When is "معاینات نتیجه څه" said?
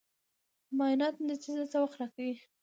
0.77-1.77